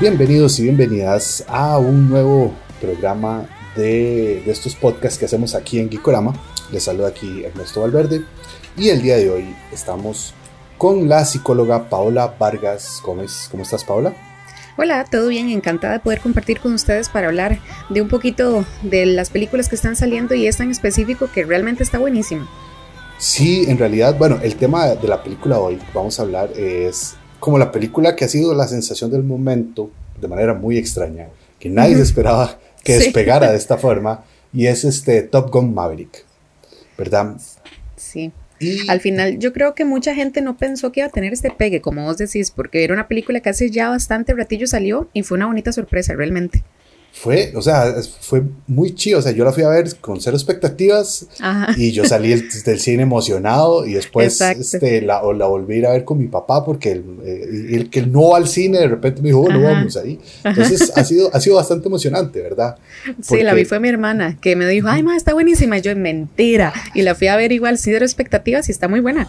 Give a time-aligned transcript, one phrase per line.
[0.00, 5.90] Bienvenidos y bienvenidas a un nuevo programa de, de estos podcasts que hacemos aquí en
[5.90, 6.34] Gikorama.
[6.70, 8.22] Les saluda aquí Ernesto Valverde
[8.76, 10.34] y el día de hoy estamos
[10.76, 13.48] con la psicóloga Paola Vargas Gómez.
[13.50, 14.14] ¿Cómo estás, Paola?
[14.76, 17.58] Hola, todo bien, encantada de poder compartir con ustedes para hablar
[17.88, 21.82] de un poquito de las películas que están saliendo y esta en específico que realmente
[21.82, 22.48] está buenísima.
[23.18, 27.58] Sí, en realidad, bueno, el tema de la película hoy vamos a hablar es como
[27.58, 32.00] la película que ha sido la sensación del momento de manera muy extraña, que nadie
[32.00, 36.24] esperaba que despegara de esta forma, y es este Top Gun Maverick,
[36.96, 37.36] ¿verdad?
[37.96, 38.32] Sí.
[38.88, 41.80] Al final yo creo que mucha gente no pensó que iba a tener este pegue,
[41.80, 45.36] como vos decís, porque era una película que hace ya bastante ratillo salió y fue
[45.36, 46.64] una bonita sorpresa realmente
[47.20, 49.18] fue, o sea, fue muy chido.
[49.18, 51.26] O sea, yo la fui a ver con cero expectativas
[51.76, 52.28] y yo salí
[52.64, 56.28] del, cine emocionado y después este, la, la volví a ir a ver con mi
[56.28, 59.60] papá porque el, eh, el, que no va al cine de repente me dijo, bueno,
[59.60, 60.20] vamos ahí.
[60.44, 62.76] Entonces ha sido, ha sido bastante emocionante, ¿verdad?
[63.20, 65.78] sí, la vi fue mi hermana que me dijo, ay, ma, está buenísima.
[65.78, 66.72] Y yo, mentira.
[66.94, 69.28] Y la fui a ver igual, cero expectativas y está muy buena.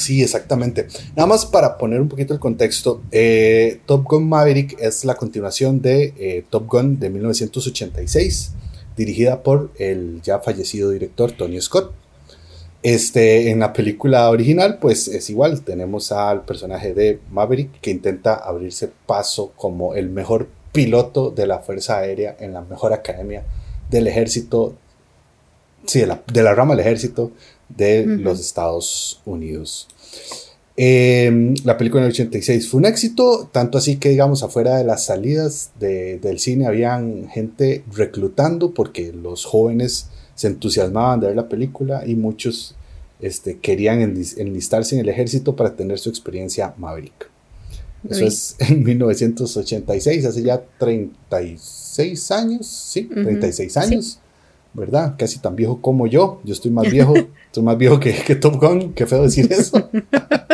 [0.00, 0.86] Sí, exactamente.
[1.14, 5.82] Nada más para poner un poquito el contexto, eh, Top Gun Maverick es la continuación
[5.82, 8.52] de eh, Top Gun de 1986,
[8.96, 11.92] dirigida por el ya fallecido director Tony Scott.
[12.82, 18.36] Este, en la película original, pues es igual, tenemos al personaje de Maverick que intenta
[18.36, 23.44] abrirse paso como el mejor piloto de la Fuerza Aérea en la mejor academia
[23.90, 24.76] del ejército,
[25.84, 27.32] sí, de la, de la rama del ejército
[27.76, 29.88] de los Estados Unidos.
[30.76, 34.84] Em, la película en el 86 fue un éxito, tanto así que, digamos, afuera de
[34.84, 41.48] las salidas del cine habían gente reclutando porque los jóvenes se entusiasmaban de ver la
[41.48, 42.76] película y muchos
[43.20, 47.28] este, querían enlistarse en el ejército para tener su experiencia Maverick.
[48.08, 53.02] Eso es en 1986, hace ya 36 años, ¿sí?
[53.02, 54.20] 36 años.
[54.72, 55.14] ¿verdad?
[55.18, 56.40] Casi tan viejo como yo.
[56.44, 57.14] Yo estoy más viejo,
[57.50, 58.92] estoy más viejo que, que Top Gun.
[58.92, 59.90] Qué feo decir eso.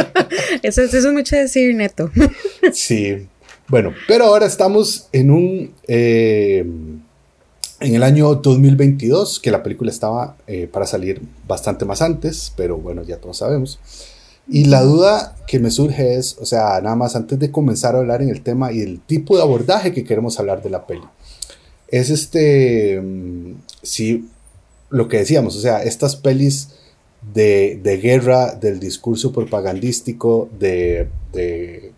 [0.63, 2.11] eso, eso es mucho decir, neto.
[2.73, 3.29] sí.
[3.69, 5.75] Bueno, pero ahora estamos en un.
[5.87, 6.65] Eh,
[7.79, 12.79] en el año 2022, que la película estaba eh, para salir bastante más antes, pero
[12.79, 13.79] bueno, ya todos sabemos.
[14.49, 17.99] Y la duda que me surge es, o sea, nada más antes de comenzar a
[17.99, 21.03] hablar en el tema y el tipo de abordaje que queremos hablar de la peli
[21.89, 24.29] es este, mm, sí,
[24.91, 26.71] lo que decíamos, o sea, estas pelis
[27.33, 31.93] de, guerra, del discurso propagandístico, de, de,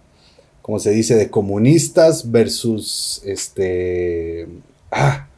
[0.62, 4.46] ¿cómo se dice?, de comunistas versus, este,
[4.90, 5.28] ah,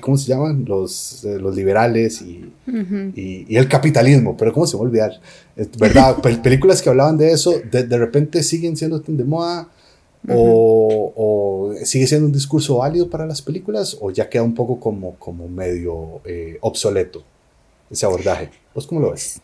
[0.00, 0.64] ¿cómo se llaman?
[0.66, 2.52] Los, eh, los liberales y,
[3.14, 5.20] y, el capitalismo, pero ¿cómo se va a olvidar?
[5.78, 6.18] ¿Verdad?
[6.42, 9.68] películas que hablaban de eso, de, de repente siguen siendo de moda
[10.28, 15.14] o, sigue siendo un discurso válido para las películas o ya queda un poco como,
[15.14, 17.22] como medio eh, obsoleto
[17.90, 18.50] ese abordaje.
[18.74, 19.40] ¿Vos cómo lo ves?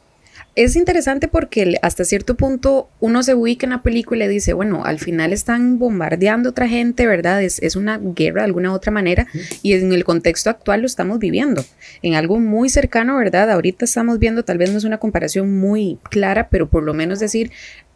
[0.56, 4.84] Es interesante porque hasta cierto punto uno se ubica en la película y dice, bueno,
[4.84, 7.42] al final están bombardeando otra gente, ¿verdad?
[7.42, 9.26] Es, es una guerra de alguna otra manera
[9.62, 11.64] y en el contexto actual lo estamos viviendo,
[12.02, 13.50] en algo muy cercano, ¿verdad?
[13.50, 17.18] Ahorita estamos viendo, tal vez no es una comparación muy clara, pero por lo menos
[17.18, 17.50] decir,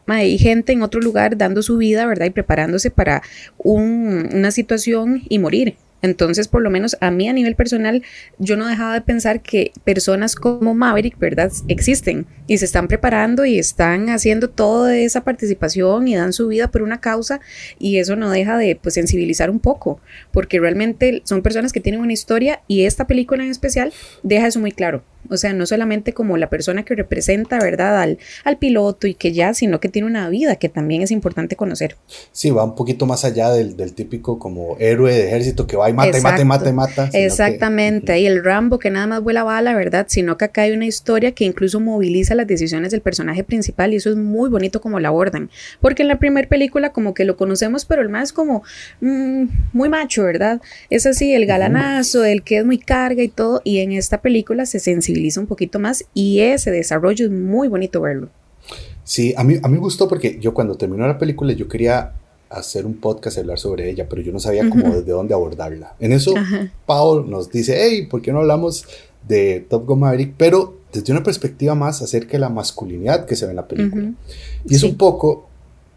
[0.08, 2.26] hay gente en otro lugar dando su vida, ¿verdad?
[2.26, 3.22] Y preparándose para
[3.58, 5.76] una situación y morir.
[6.02, 8.02] Entonces, por lo menos a mí a nivel personal,
[8.38, 11.52] yo no dejaba de pensar que personas como Maverick, ¿verdad?
[11.68, 16.70] Existen y se están preparando y están haciendo toda esa participación y dan su vida
[16.70, 17.40] por una causa
[17.78, 20.00] y eso no deja de pues, sensibilizar un poco,
[20.32, 23.92] porque realmente son personas que tienen una historia y esta película en especial
[24.22, 25.02] deja eso muy claro.
[25.30, 29.32] O sea, no solamente como la persona que representa, ¿verdad?, al, al piloto y que
[29.32, 31.96] ya, sino que tiene una vida que también es importante conocer.
[32.32, 35.90] Sí, va un poquito más allá del, del típico como héroe de ejército que va
[35.90, 37.10] y mata y mata y mata y mata.
[37.12, 40.06] Exactamente, y el Rambo que nada más vuela bala, ¿verdad?
[40.08, 43.96] Sino que acá hay una historia que incluso moviliza las decisiones del personaje principal y
[43.96, 45.50] eso es muy bonito como lo abordan.
[45.80, 48.62] Porque en la primera película como que lo conocemos, pero el más como
[49.00, 50.60] mm, muy macho, ¿verdad?
[50.90, 54.66] Es así, el galanazo, el que es muy carga y todo, y en esta película
[54.66, 58.28] se sensibiliza un poquito más y ese desarrollo es muy bonito verlo.
[59.04, 62.12] Sí, a mí, a mí me gustó porque yo cuando terminó la película yo quería
[62.50, 65.94] hacer un podcast y hablar sobre ella, pero yo no sabía cómo desde dónde abordarla.
[66.00, 66.34] En eso,
[66.86, 68.86] Paul nos dice, hey, ¿por qué no hablamos
[69.26, 70.34] de Top Gun Maverick?
[70.36, 74.12] Pero desde una perspectiva más acerca de la masculinidad que se ve en la película.
[74.66, 75.48] Y es un poco,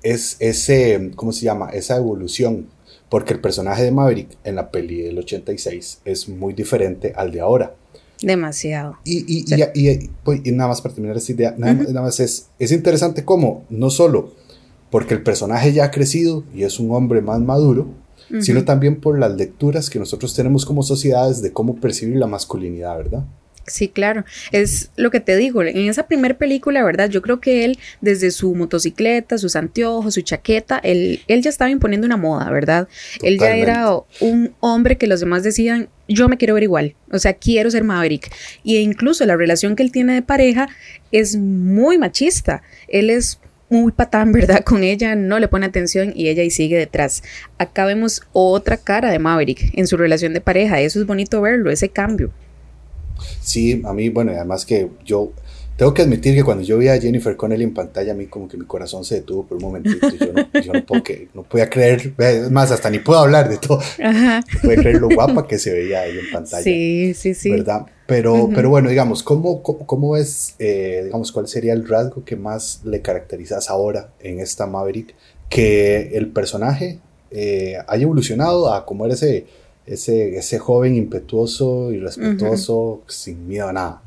[0.04, 1.70] es ese, ¿cómo se llama?
[1.70, 2.68] Esa evolución,
[3.10, 7.42] porque el personaje de Maverick en la peli del 86 es muy diferente al de
[7.42, 7.76] ahora.
[8.22, 8.98] Demasiado.
[9.04, 13.26] Y, y, pues, y, nada más para terminar esta idea, nada, más es, es interesante
[13.26, 14.34] cómo no solo
[14.92, 17.88] porque el personaje ya ha crecido y es un hombre más maduro,
[18.40, 22.96] sino también por las lecturas que nosotros tenemos como sociedades de cómo percibir la masculinidad,
[22.96, 23.26] ¿verdad?
[23.72, 24.26] Sí, claro.
[24.52, 25.64] Es lo que te digo.
[25.64, 27.10] En esa primera película, ¿verdad?
[27.10, 31.72] Yo creo que él, desde su motocicleta, sus anteojos, su chaqueta, él, él ya estaba
[31.72, 32.88] imponiendo una moda, ¿verdad?
[33.22, 33.90] Él ya era
[34.20, 36.96] un hombre que los demás decían, yo me quiero ver igual.
[37.12, 38.32] O sea, quiero ser Maverick.
[38.64, 40.68] Y incluso la relación que él tiene de pareja
[41.12, 42.62] es muy machista.
[42.88, 43.40] Él es
[43.72, 44.64] muy patán, ¿verdad?
[44.66, 47.24] Con ella no le pone atención y ella ahí sigue detrás.
[47.58, 50.82] Acá vemos otra cara de Maverick en su relación de pareja.
[50.82, 52.32] Eso es bonito verlo, ese cambio.
[53.42, 55.32] Sí, a mí, bueno, además que yo
[55.82, 58.48] tengo que admitir que cuando yo vi a Jennifer Connelly en pantalla, a mí como
[58.48, 60.10] que mi corazón se detuvo por un momentito.
[60.10, 61.04] Yo no, yo no, puedo
[61.34, 63.82] no podía creer, es más, hasta ni puedo hablar de todo.
[63.98, 66.64] No podía creer lo guapa que se veía ahí en pantalla.
[66.64, 67.50] Sí, sí, sí.
[67.50, 67.88] ¿Verdad?
[68.06, 72.82] Pero, pero bueno, digamos, ¿cómo, cómo, es, eh, digamos, cuál sería el rasgo que más
[72.84, 75.16] le caracterizas ahora en esta Maverick?
[75.50, 77.00] Que el personaje
[77.32, 79.48] eh, haya evolucionado a como era ese
[79.86, 84.02] ese, ese joven impetuoso y respetuoso, sin miedo a nada.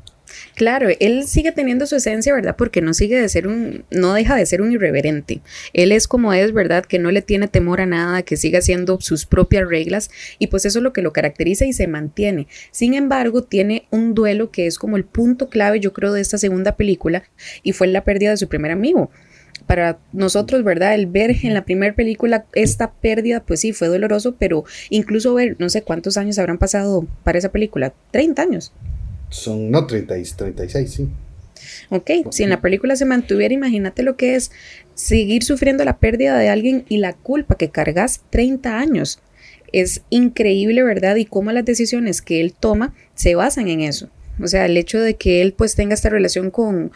[0.55, 2.55] Claro, él sigue teniendo su esencia, ¿verdad?
[2.57, 5.41] Porque no sigue de ser un, no deja de ser un irreverente.
[5.73, 6.85] Él es como es, ¿verdad?
[6.85, 10.65] Que no le tiene temor a nada, que sigue haciendo sus propias reglas y pues
[10.65, 12.47] eso es lo que lo caracteriza y se mantiene.
[12.71, 16.37] Sin embargo, tiene un duelo que es como el punto clave, yo creo, de esta
[16.37, 17.23] segunda película
[17.63, 19.11] y fue la pérdida de su primer amigo
[19.65, 20.93] para nosotros, ¿verdad?
[20.93, 25.55] El ver en la primera película esta pérdida, pues sí, fue doloroso, pero incluso ver,
[25.59, 28.73] no sé cuántos años habrán pasado para esa película, 30 años.
[29.29, 31.09] Son, no, 30, 36, sí.
[31.89, 34.51] Ok, si en la película se mantuviera, imagínate lo que es
[34.93, 39.19] seguir sufriendo la pérdida de alguien y la culpa que cargas 30 años.
[39.71, 41.15] Es increíble, ¿verdad?
[41.15, 44.09] Y cómo las decisiones que él toma se basan en eso.
[44.41, 46.91] O sea, el hecho de que él pues tenga esta relación con,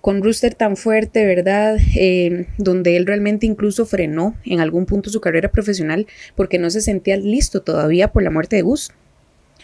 [0.00, 1.76] con Rooster tan fuerte, ¿verdad?
[1.96, 6.06] Eh, donde él realmente incluso frenó en algún punto su carrera profesional
[6.36, 8.92] porque no se sentía listo todavía por la muerte de Gus.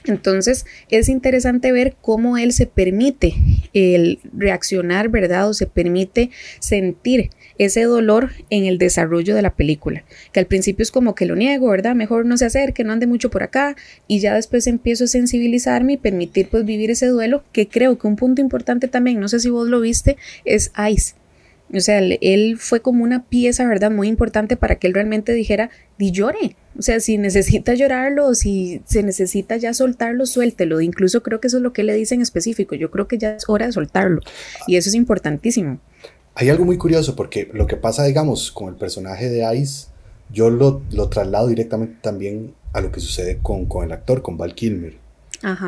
[0.05, 3.35] Entonces es interesante ver cómo él se permite
[3.73, 5.49] el reaccionar, ¿verdad?
[5.49, 6.31] O se permite
[6.61, 10.05] sentir ese dolor en el desarrollo de la película.
[10.33, 11.95] Que al principio es como que lo niego, ¿verdad?
[11.95, 13.77] Mejor no se acerque, no ande mucho por acá.
[14.07, 18.07] Y ya después empiezo a sensibilizarme y permitir pues vivir ese duelo, que creo que
[18.07, 21.15] un punto importante también, no sé si vos lo viste, es Ice.
[21.75, 23.91] O sea, él fue como una pieza, ¿verdad?
[23.91, 26.55] Muy importante para que él realmente dijera, di llore.
[26.79, 30.81] O sea, si necesita llorarlo si se necesita ya soltarlo, suéltelo.
[30.81, 32.77] Incluso creo que eso es lo que le dice en específico.
[32.77, 34.21] Yo creo que ya es hora de soltarlo.
[34.69, 35.81] Y eso es importantísimo.
[36.39, 39.87] Hay algo muy curioso porque lo que pasa, digamos, con el personaje de Ice,
[40.31, 44.37] yo lo, lo traslado directamente también a lo que sucede con, con el actor, con
[44.37, 44.99] Val Kilmer.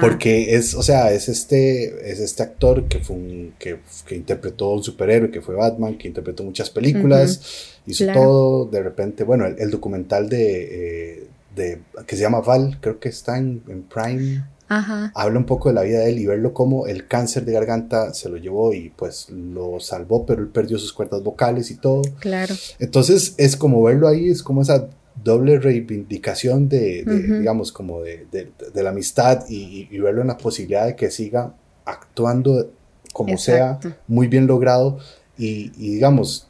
[0.00, 4.70] Porque es, o sea, es este, es este actor que, fue un, que, que, interpretó
[4.70, 9.70] un superhéroe, que fue Batman, que interpretó muchas películas, hizo todo, de repente, bueno, el,
[9.70, 14.44] documental de, eh, de, que se llama Val, creo que está en, en Prime.
[14.68, 18.12] Habla un poco de la vida de él y verlo como el cáncer de garganta
[18.12, 22.02] se lo llevó y pues lo salvó, pero él perdió sus cuerdas vocales y todo.
[22.20, 22.54] Claro.
[22.78, 24.88] Entonces es como verlo ahí, es como esa
[25.22, 30.86] doble reivindicación de, digamos, como de, de la amistad y, y, verlo en la posibilidad
[30.86, 32.70] de que siga actuando
[33.12, 34.98] como sea, muy bien logrado
[35.36, 36.46] y, y digamos,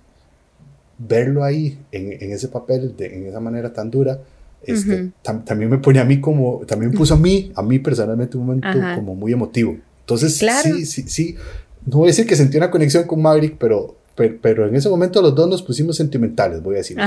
[0.99, 4.21] verlo ahí en, en ese papel, de, en esa manera tan dura,
[4.63, 8.47] este, también me pone a mí como, también puso a mí, a mí personalmente un
[8.47, 9.77] momento como muy emotivo.
[10.01, 11.37] Entonces, sí, sí, sí,
[11.87, 15.23] no voy a decir que sentí una conexión con Maverick, pero, pero, en ese momento
[15.23, 16.99] los dos nos pusimos sentimentales, voy a decir.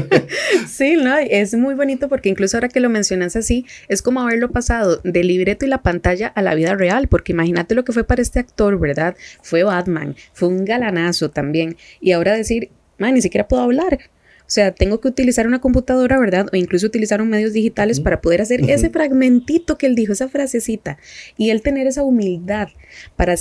[0.68, 4.50] sí, no, es muy bonito porque incluso ahora que lo mencionas así, es como haberlo
[4.50, 8.04] pasado del libreto y la pantalla a la vida real, porque imagínate lo que fue
[8.04, 9.16] para este actor, ¿verdad?
[9.42, 13.98] Fue Batman, fue un galanazo también, y ahora decir, man, ni siquiera puedo hablar,
[14.46, 16.48] o sea, tengo que utilizar una computadora, ¿verdad?
[16.52, 20.28] O incluso utilizar un medios digitales para poder hacer ese fragmentito que él dijo, esa
[20.28, 20.98] frasecita.
[21.38, 22.68] Y él tener esa humildad
[23.16, 23.34] para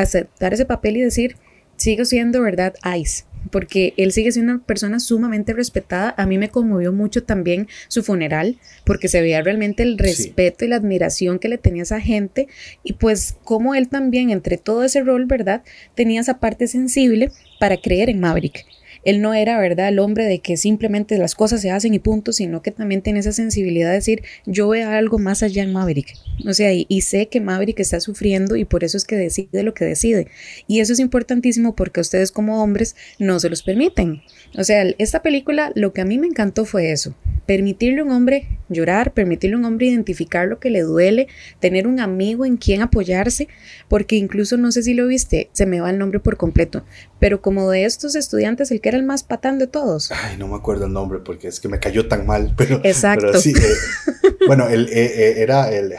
[0.00, 1.36] aceptar ese papel y decir,
[1.76, 2.74] sigo siendo, ¿verdad?
[2.96, 3.24] Ice.
[3.50, 6.14] Porque él sigue siendo una persona sumamente respetada.
[6.16, 10.68] A mí me conmovió mucho también su funeral, porque se veía realmente el respeto y
[10.68, 12.46] la admiración que le tenía a esa gente.
[12.84, 15.62] Y pues como él también, entre todo ese rol, ¿verdad?
[15.96, 18.64] Tenía esa parte sensible para creer en Maverick.
[19.04, 22.32] Él no era, ¿verdad?, el hombre de que simplemente las cosas se hacen y punto,
[22.32, 26.14] sino que también tiene esa sensibilidad de decir, yo veo algo más allá en Maverick.
[26.46, 29.74] O sea, y, sé que Maverick está sufriendo y por eso es que decide lo
[29.74, 30.28] que decide.
[30.66, 34.22] Y eso es importantísimo porque ustedes como hombres no se los permiten.
[34.56, 37.14] O sea, esta película lo que a mí me encantó fue eso,
[37.46, 41.28] permitirle a un hombre llorar, permitirle a un hombre identificar lo que le duele,
[41.60, 43.48] tener un amigo en quien apoyarse,
[43.88, 46.84] porque incluso no sé si lo viste, se me va el nombre por completo,
[47.18, 50.10] pero como de estos estudiantes, el que era el más patán de todos.
[50.12, 52.80] Ay, no me acuerdo el nombre porque es que me cayó tan mal, pero...
[52.84, 53.38] Exacto.
[53.40, 55.94] sí, eh, bueno, el, eh, eh, era el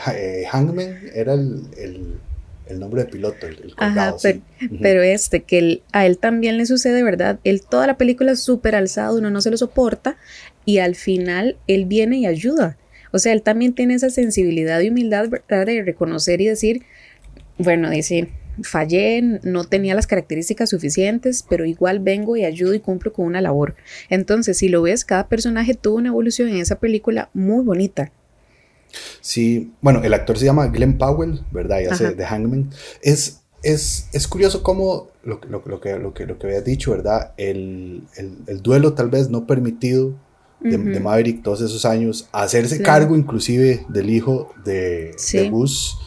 [0.51, 2.19] Hangman, era el
[2.67, 4.15] el nombre de piloto, el, Ajá,
[4.81, 7.39] pero, este, que a él también le sucede, ¿verdad?
[7.43, 10.17] Él toda la película es súper alzado, uno no se lo soporta
[10.65, 12.77] y al final él viene y ayuda.
[13.11, 15.65] O sea, él también tiene esa sensibilidad y humildad, ¿verdad?
[15.65, 16.83] De reconocer y decir,
[17.57, 18.29] bueno, decir,
[18.61, 23.41] fallé, no tenía las características suficientes, pero igual vengo y ayudo y cumplo con una
[23.41, 23.75] labor.
[24.09, 28.11] Entonces, si lo ves, cada personaje tuvo una evolución en esa película muy bonita.
[29.21, 31.81] Sí, bueno, el actor se llama Glenn Powell, ¿verdad?
[31.81, 32.69] Y hace The Hangman.
[33.01, 36.91] Es, es, es curioso cómo lo, lo, lo, que, lo, que, lo que había dicho,
[36.91, 37.33] ¿verdad?
[37.37, 40.13] El, el, el duelo tal vez no permitido
[40.59, 45.37] de, de, Maverick todos esos años, hacerse cargo inclusive del hijo de, sí.
[45.37, 45.97] de Gus.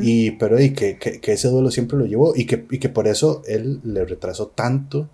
[0.00, 2.88] y, pero y que, que, que, ese duelo siempre lo llevó y que, y que
[2.88, 5.08] por eso él le retrasó tanto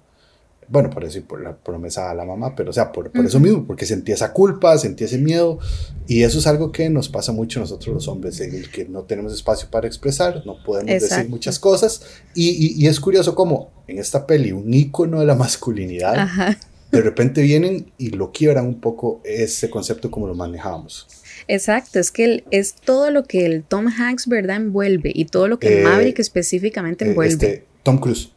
[0.70, 3.40] bueno, por decir por la promesa a la mamá, pero o sea, por, por eso
[3.40, 5.58] mismo, porque sentía esa culpa, sentía ese miedo,
[6.06, 9.02] y eso es algo que nos pasa mucho a nosotros los hombres, el que no
[9.02, 12.02] tenemos espacio para expresar, no podemos decir muchas cosas,
[12.36, 16.56] y, y, y, es curioso como en esta peli, un ícono de la masculinidad, Ajá.
[16.90, 21.06] De repente vienen y lo quiebran un poco ese concepto como lo manejábamos.
[21.48, 25.48] Exacto, es que el, es todo lo que el Tom Hanks, ¿verdad?, envuelve y todo
[25.48, 27.32] lo que eh, Maverick específicamente envuelve.
[27.32, 28.30] Este, Tom Cruise.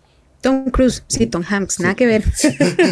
[0.44, 2.22] Tom Cruise, sí, Tom Hanks, nada que ver.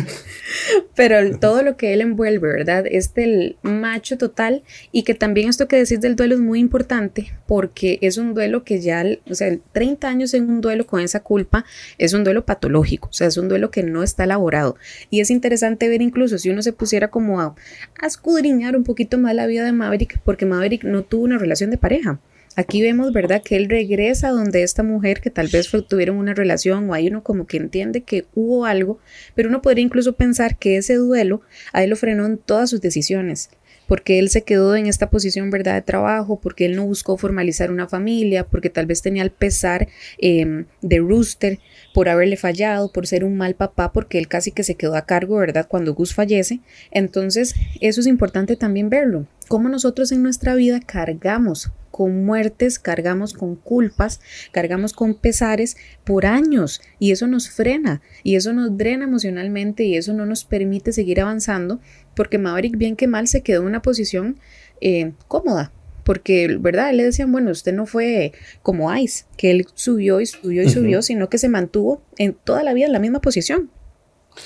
[0.96, 2.86] Pero todo lo que él envuelve, ¿verdad?
[2.89, 7.34] Es del macho total y que también esto que decís del duelo es muy importante
[7.48, 11.20] porque es un duelo que ya, o sea, 30 años en un duelo con esa
[11.20, 11.65] culpa
[11.98, 14.77] es un duelo patológico, o sea, es un duelo que no está elaborado.
[15.10, 17.53] Y es interesante ver incluso si uno se pusiera como a,
[18.01, 21.70] a escudriñar un poquito más la vida de Maverick porque Maverick no tuvo una relación
[21.70, 22.22] de pareja.
[22.55, 26.89] Aquí vemos, ¿verdad?, que él regresa donde esta mujer que tal vez tuvieron una relación
[26.89, 29.00] o hay uno como que entiende que hubo algo,
[29.36, 31.41] pero uno podría incluso pensar que ese duelo
[31.72, 33.50] a él lo frenó en todas sus decisiones
[33.91, 37.69] porque él se quedó en esta posición, ¿verdad?, de trabajo, porque él no buscó formalizar
[37.69, 41.60] una familia, porque tal vez tenía el pesar eh, de Rooster
[41.93, 45.05] por haberle fallado, por ser un mal papá, porque él casi que se quedó a
[45.05, 46.62] cargo, ¿verdad?, cuando Gus fallece.
[46.91, 53.33] Entonces, eso es importante también verlo, cómo nosotros en nuestra vida cargamos con muertes, cargamos
[53.33, 54.21] con culpas,
[54.51, 59.98] cargamos con pesares por años y eso nos frena y eso nos drena emocionalmente y
[59.98, 61.81] eso no nos permite seguir avanzando
[62.22, 64.38] porque Maverick bien que mal se quedó en una posición
[64.80, 65.72] eh, cómoda.
[66.04, 66.94] Porque, ¿verdad?
[66.94, 71.01] Le decían, bueno, usted no fue como Ice, que él subió y subió y subió,
[71.01, 73.72] sino que se mantuvo en toda la vida en la misma posición.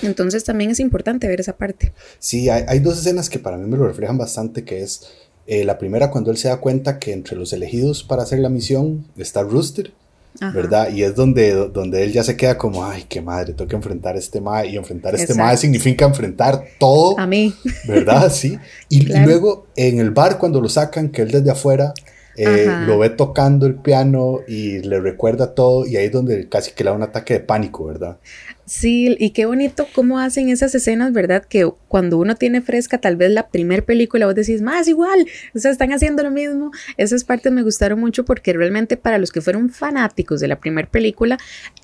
[0.04, 1.92] Entonces también es importante ver esa parte.
[2.18, 5.12] Sí, hay, hay dos escenas que para mí me lo reflejan bastante, que es
[5.46, 8.48] eh, la primera, cuando él se da cuenta que entre los elegidos para hacer la
[8.48, 9.92] misión está Rooster,
[10.40, 10.52] Ajá.
[10.56, 10.90] ¿verdad?
[10.94, 14.16] Y es donde, donde él ya se queda como, ay, qué madre, tengo que enfrentar
[14.16, 14.70] a este mae.
[14.70, 17.20] Y enfrentar a este mae significa enfrentar todo.
[17.20, 17.54] A mí.
[17.88, 18.32] ¿Verdad?
[18.32, 18.58] Sí.
[18.90, 19.22] Y, claro.
[19.22, 21.94] y, luego en el bar, cuando lo sacan, que él desde afuera
[22.38, 25.86] eh, lo ve tocando el piano y le recuerda todo.
[25.86, 28.18] Y ahí es donde casi que le da un ataque de pánico, ¿verdad?
[28.66, 31.46] Sí, y qué bonito cómo hacen esas escenas, ¿verdad?
[31.46, 35.60] Que cuando uno tiene fresca tal vez la primer película vos decís, más igual, o
[35.60, 36.72] sea, están haciendo lo mismo.
[36.98, 40.90] Esas partes me gustaron mucho porque realmente para los que fueron fanáticos de la primera
[40.90, 41.38] película,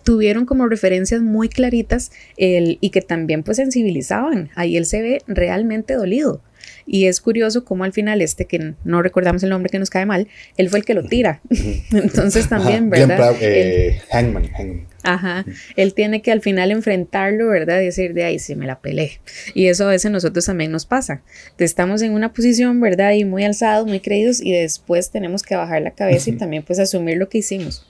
[0.03, 4.50] tuvieron como referencias muy claritas el, y que también pues sensibilizaban.
[4.55, 6.41] Ahí él se ve realmente dolido.
[6.85, 10.05] Y es curioso cómo al final este, que no recordamos el nombre que nos cae
[10.05, 11.41] mal, él fue el que lo tira.
[11.91, 13.35] Entonces también, Ajá, ¿verdad?
[13.39, 14.87] Eh, él, Hangman, Hangman.
[15.03, 17.81] Ajá, él tiene que al final enfrentarlo, ¿verdad?
[17.81, 19.19] Y decir, de ahí sí me la pelé.
[19.53, 21.23] Y eso a veces nosotros también nos pasa.
[21.57, 23.13] Estamos en una posición, ¿verdad?
[23.13, 26.77] Y muy alzados, muy creídos y después tenemos que bajar la cabeza y también pues
[26.79, 27.87] asumir lo que hicimos.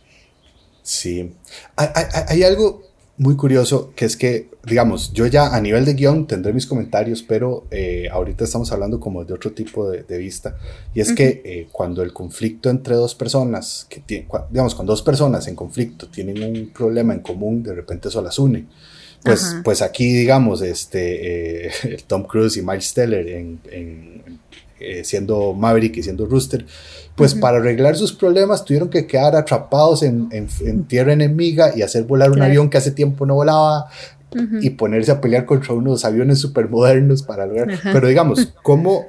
[0.84, 1.32] Sí,
[1.76, 2.91] hay, hay, hay algo
[3.22, 7.22] muy curioso, que es que, digamos, yo ya a nivel de guion tendré mis comentarios,
[7.22, 10.58] pero eh, ahorita estamos hablando como de otro tipo de, de vista.
[10.96, 11.16] Y es uh -huh.
[11.16, 15.56] que eh, cuando el conflicto entre dos personas, que tiene, digamos, cuando dos personas en
[15.56, 18.66] conflicto tienen un problema en común, de repente eso las une.
[19.24, 21.72] Pues, pues aquí, digamos, este, eh,
[22.08, 24.40] Tom Cruise y Miles Teller en, en,
[24.82, 26.66] eh, siendo Maverick y siendo Rooster,
[27.16, 27.42] pues uh -huh.
[27.42, 32.04] para arreglar sus problemas tuvieron que quedar atrapados en, en, en tierra enemiga y hacer
[32.04, 32.50] volar un claro.
[32.50, 33.86] avión que hace tiempo no volaba
[34.34, 34.64] uh -huh.
[34.64, 37.68] y ponerse a pelear contra unos aviones supermodernos para lograr.
[37.68, 37.94] Uh -huh.
[37.94, 39.08] Pero digamos, ¿cómo,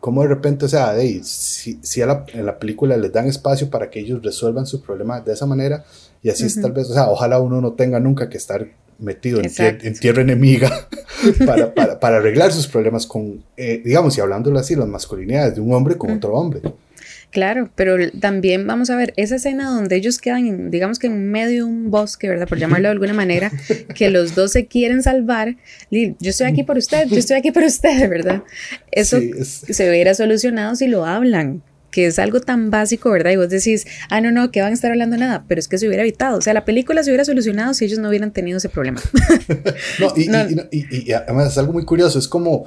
[0.00, 3.26] cómo de repente, o sea, hey, si, si a la, en la película les dan
[3.26, 5.84] espacio para que ellos resuelvan su problema de esa manera
[6.22, 8.66] y así es tal vez, o sea, ojalá uno no tenga nunca que estar
[8.98, 10.88] metido en, tierra enemiga
[11.46, 15.60] para, para, para, arreglar sus problemas con, eh, digamos, y hablándolo así, las masculinidades de
[15.60, 16.60] un hombre con otro hombre.
[17.34, 21.50] Claro, pero también vamos a ver esa escena donde ellos quedan, digamos que en medio
[21.56, 22.46] de un bosque, ¿verdad?
[22.46, 23.50] Por llamarlo de alguna manera,
[23.96, 25.56] que los dos se quieren salvar.
[25.90, 28.44] Yo estoy aquí por usted, yo estoy aquí por usted, ¿verdad?
[28.92, 31.62] Eso se hubiera solucionado si lo hablan
[31.94, 33.30] que es algo tan básico, ¿verdad?
[33.30, 35.78] Y vos decís, ah, no, no, que van a estar hablando nada, pero es que
[35.78, 36.38] se hubiera evitado.
[36.38, 39.00] O sea, la película se hubiera solucionado si ellos no hubieran tenido ese problema.
[40.00, 42.66] no, y, y, además es algo muy curioso, es como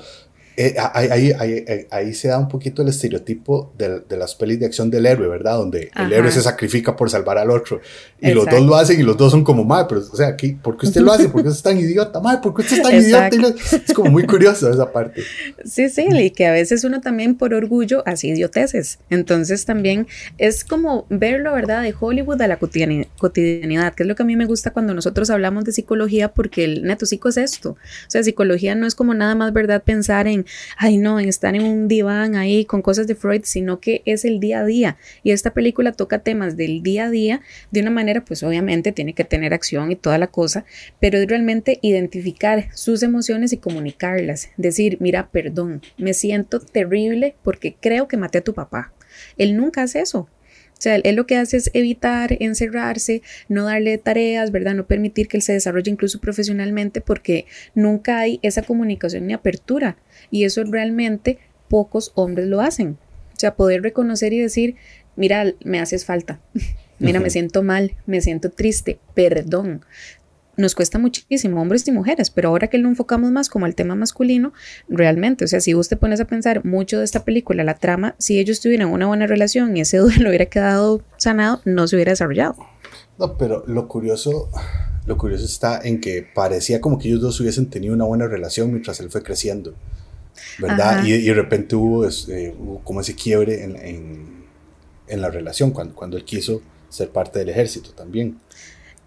[0.59, 4.65] eh, ahí, ahí, ahí, se da un poquito el estereotipo de, de, las pelis de
[4.65, 5.55] acción del héroe, ¿verdad?
[5.55, 7.79] Donde el héroe se sacrifica por salvar al otro.
[8.19, 10.53] Y los dos lo hacen y los dos son como, mal, pero, o sea, aquí,
[10.53, 11.29] ¿por qué usted lo hace?
[11.29, 12.19] ¿Por qué usted es tan idiota?
[12.19, 13.55] Madre, ¿por qué usted es tan idiota?
[13.85, 15.21] Es como muy curioso esa parte.
[15.63, 18.97] Sí, sí, y que a veces uno también por orgullo hace idioteces.
[19.11, 20.07] Entonces también
[20.39, 21.83] es como verlo, ¿verdad?
[21.83, 25.29] De Hollywood a la cotidianidad, que es lo que a mí me gusta cuando nosotros
[25.29, 27.71] hablamos de psicología, porque el neto psico es esto.
[27.71, 29.83] O sea, psicología no es como nada más, ¿verdad?
[29.83, 30.46] Pensar en
[30.77, 34.25] ay no, en estar en un diván ahí con cosas de Freud, sino que es
[34.25, 34.97] el día a día.
[35.23, 39.13] Y esta película toca temas del día a día de una manera, pues obviamente tiene
[39.13, 40.65] que tener acción y toda la cosa,
[40.99, 44.49] pero es realmente identificar sus emociones y comunicarlas.
[44.57, 48.93] Decir, mira, perdón, me siento terrible porque creo que maté a tu papá.
[49.37, 50.27] Él nunca hace eso.
[50.77, 54.75] O sea, él lo que hace es evitar encerrarse, no darle tareas, ¿verdad?
[54.75, 59.97] No permitir que él se desarrolle incluso profesionalmente porque nunca hay esa comunicación ni apertura.
[60.29, 62.97] Y eso realmente pocos hombres lo hacen.
[63.35, 64.75] O sea, poder reconocer y decir,
[65.15, 66.39] mira, me haces falta.
[66.99, 69.85] Mira, me siento mal, me siento triste, perdón
[70.57, 73.95] nos cuesta muchísimo, hombres y mujeres, pero ahora que lo enfocamos más como el tema
[73.95, 74.53] masculino,
[74.89, 78.39] realmente, o sea, si usted pones a pensar mucho de esta película, la trama, si
[78.39, 82.55] ellos tuvieran una buena relación y ese duelo hubiera quedado sanado, no se hubiera desarrollado.
[83.19, 84.49] No, pero lo curioso,
[85.05, 88.71] lo curioso está en que parecía como que ellos dos hubiesen tenido una buena relación
[88.71, 89.73] mientras él fue creciendo,
[90.59, 91.03] ¿verdad?
[91.03, 94.45] Y, de repente eh, hubo, como ese quiebre en, en,
[95.07, 98.39] en, la relación cuando, cuando él quiso ser parte del ejército también.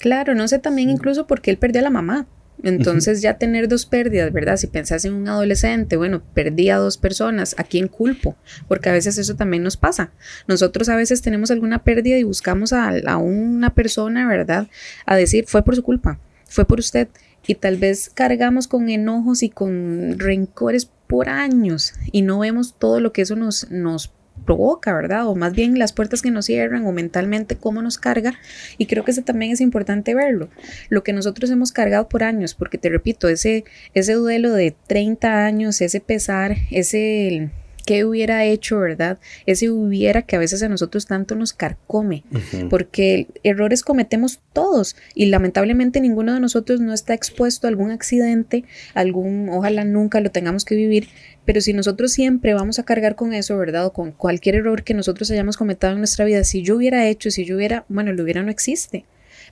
[0.01, 2.27] Claro, no sé también incluso porque él perdió a la mamá.
[2.63, 4.57] Entonces ya tener dos pérdidas, ¿verdad?
[4.57, 8.37] Si pensás en un adolescente, bueno, perdí a dos personas, ¿a quién culpo?
[8.67, 10.13] Porque a veces eso también nos pasa.
[10.47, 14.69] Nosotros a veces tenemos alguna pérdida y buscamos a, a una persona, ¿verdad?
[15.07, 17.09] A decir, fue por su culpa, fue por usted.
[17.47, 23.01] Y tal vez cargamos con enojos y con rencores por años y no vemos todo
[23.01, 24.13] lo que eso nos, nos
[24.45, 25.29] provoca, ¿verdad?
[25.29, 28.35] O más bien las puertas que nos cierran o mentalmente cómo nos carga.
[28.79, 30.49] Y creo que eso también es importante verlo.
[30.89, 35.45] Lo que nosotros hemos cargado por años, porque te repito, ese, ese duelo de 30
[35.45, 37.51] años, ese pesar, ese
[37.91, 39.19] qué hubiera hecho, ¿verdad?
[39.47, 42.23] Ese hubiera que a veces a nosotros tanto nos carcome,
[42.69, 48.63] porque errores cometemos todos y lamentablemente ninguno de nosotros no está expuesto a algún accidente,
[48.95, 51.09] algún, ojalá nunca lo tengamos que vivir,
[51.45, 53.87] pero si nosotros siempre vamos a cargar con eso, ¿verdad?
[53.87, 57.33] O con cualquier error que nosotros hayamos cometido en nuestra vida, si yo hubiera hecho,
[57.33, 59.05] si yo hubiera, bueno, lo hubiera no existe,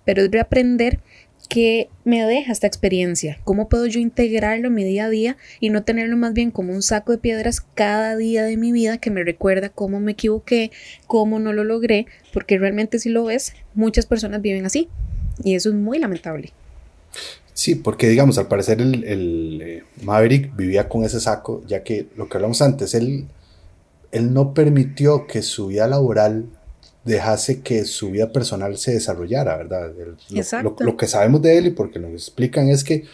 [0.04, 1.00] pero es aprender
[1.48, 3.38] ¿Qué me deja esta experiencia?
[3.44, 6.74] ¿Cómo puedo yo integrarlo en mi día a día y no tenerlo más bien como
[6.74, 10.70] un saco de piedras cada día de mi vida que me recuerda cómo me equivoqué,
[11.06, 12.06] cómo no lo logré?
[12.34, 14.88] Porque realmente si lo ves, muchas personas viven así
[15.42, 16.52] y eso es muy lamentable.
[17.54, 22.28] Sí, porque digamos, al parecer el, eh, Maverick vivía con ese saco, ya que lo
[22.28, 23.26] que hablamos antes, él,
[24.12, 26.46] él no permitió que su vida laboral
[27.08, 29.92] dejase que su vida personal se desarrollara, ¿verdad?
[30.62, 33.04] Lo, lo, que sabemos de él y porque nos explican es que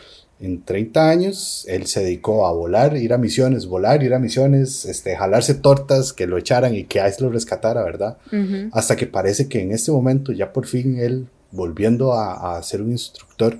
[0.40, 4.85] en 30 años él se dedicó a volar, ir a misiones, volar, ir a misiones,
[4.85, 8.18] este, jalarse tortas, que lo echaran y que Ice lo rescatara, ¿verdad?
[8.72, 12.83] Hasta que parece que en este momento ya por fin él, volviendo a, a ser
[12.83, 13.59] un instructor,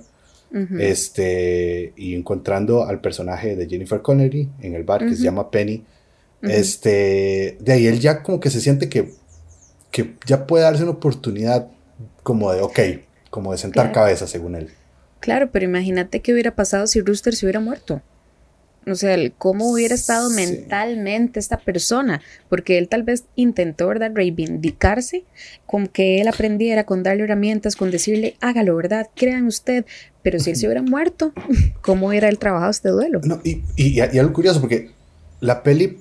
[0.79, 5.83] este, y encontrando al personaje de Jennifer Connery en el bar que se llama Penny,
[6.41, 9.11] este, de ahí él ya como que se siente que
[9.95, 11.69] que ya puede darse una oportunidad
[12.21, 12.79] como de, ok,
[13.29, 14.69] como de sentar cabeza, según él.
[15.21, 18.01] Claro, pero imagínate qué hubiera pasado si Rooster se hubiera muerto.
[18.85, 25.23] O sea, cómo hubiera estado mentalmente esta persona, porque él tal vez intentó, ¿verdad?, reivindicarse
[25.65, 29.85] con que él aprendiera, con darle herramientas, con decirle, hágalo, ¿verdad?, crean usted,
[30.23, 31.31] pero si él se hubiera muerto,
[31.79, 33.21] ¿cómo era el trabajado este duelo?
[33.23, 34.91] No, y, y, y algo curioso, porque
[35.39, 35.99] la peli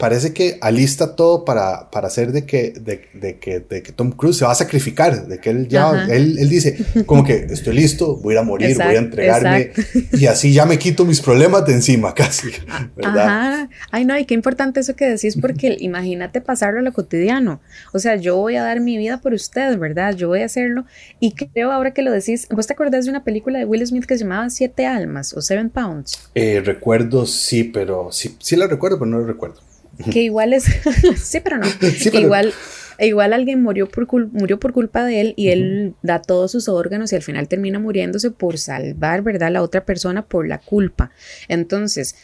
[0.00, 4.10] parece que alista todo para, para hacer de que, de, de, que, de que Tom
[4.12, 7.74] Cruise se va a sacrificar, de que él ya, él, él, dice, como que estoy
[7.74, 9.72] listo, voy a ir a morir, voy a entregarme
[10.12, 12.48] y así ya me quito mis problemas de encima casi,
[12.96, 13.28] ¿verdad?
[13.28, 13.68] Ajá.
[13.90, 17.60] Ay, no, y qué importante eso que decís, porque imagínate pasarlo a lo cotidiano.
[17.92, 20.16] O sea, yo voy a dar mi vida por usted, ¿verdad?
[20.16, 20.86] Yo voy a hacerlo.
[21.20, 24.06] Y creo ahora que lo decís, ¿vos te acordás de una película de Will Smith
[24.06, 26.30] que se llamaba Siete Almas o Seven Pounds?
[26.34, 29.69] Eh, recuerdo, sí, pero sí, sí la recuerdo, pero no lo recuerdo
[30.04, 30.64] que igual es,
[31.16, 31.66] sí, pero no,
[32.18, 32.52] igual,
[32.98, 37.12] igual alguien murió por, murió por culpa de él y él da todos sus órganos
[37.12, 41.10] y al final termina muriéndose por salvar, ¿verdad?, a la otra persona por la culpa.
[41.48, 42.14] Entonces,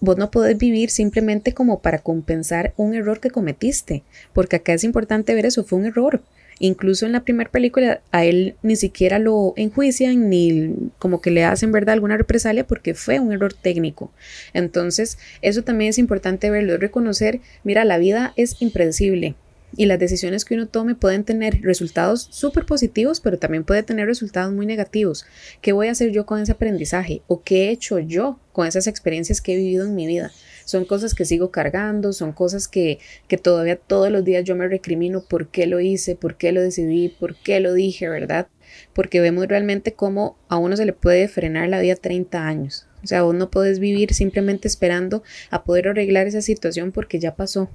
[0.00, 4.84] vos no podés vivir simplemente como para compensar un error que cometiste, porque acá es
[4.84, 6.22] importante ver eso, fue un error.
[6.58, 11.44] Incluso en la primera película a él ni siquiera lo enjuician ni como que le
[11.44, 14.10] hacen verdad alguna represalia porque fue un error técnico.
[14.54, 19.34] Entonces, eso también es importante verlo, reconocer, mira, la vida es impredecible
[19.76, 24.06] y las decisiones que uno tome pueden tener resultados súper positivos, pero también puede tener
[24.06, 25.26] resultados muy negativos.
[25.60, 27.22] ¿Qué voy a hacer yo con ese aprendizaje?
[27.26, 30.32] ¿O qué he hecho yo con esas experiencias que he vivido en mi vida?
[30.66, 32.98] Son cosas que sigo cargando, son cosas que,
[33.28, 36.60] que todavía todos los días yo me recrimino por qué lo hice, por qué lo
[36.60, 38.48] decidí, por qué lo dije, ¿verdad?
[38.92, 42.86] Porque vemos realmente cómo a uno se le puede frenar la vida 30 años.
[43.04, 47.36] O sea, vos no puedes vivir simplemente esperando a poder arreglar esa situación porque ya
[47.36, 47.70] pasó.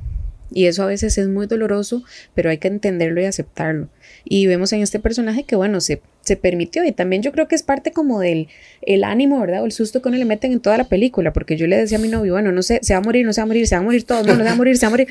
[0.51, 2.03] Y eso a veces es muy doloroso,
[2.35, 3.87] pero hay que entenderlo y aceptarlo.
[4.25, 6.83] Y vemos en este personaje que, bueno, se, se permitió.
[6.83, 8.47] Y también yo creo que es parte como del
[8.81, 9.63] el ánimo, ¿verdad?
[9.63, 11.33] O el susto que uno le meten en toda la película.
[11.33, 13.33] Porque yo le decía a mi novio, bueno, no sé, se va a morir, no
[13.33, 14.77] se va a morir, se va a morir todo, no, no se va a morir,
[14.77, 15.07] se va a morir.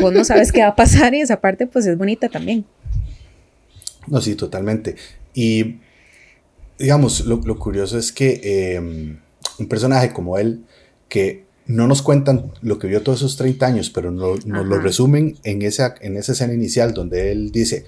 [0.00, 2.64] Vos no sabes qué va a pasar y esa parte pues es bonita también.
[4.06, 4.96] No, sí, totalmente.
[5.34, 5.76] Y
[6.78, 10.64] digamos, lo, lo curioso es que eh, un personaje como él,
[11.08, 15.36] que no nos cuentan lo que vio todos esos 30 años, pero nos lo resumen
[15.44, 17.86] en esa, en esa escena inicial donde él dice,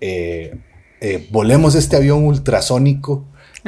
[0.00, 0.58] eh,
[1.00, 3.24] eh, volemos este avión ultrasónico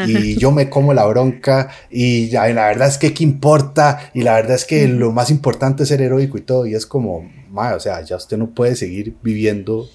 [0.07, 4.23] y yo me como la bronca y ya, la verdad es que qué importa y
[4.23, 7.29] la verdad es que lo más importante es ser heroico y todo y es como,
[7.53, 9.89] o sea, ya usted no puede seguir viviendo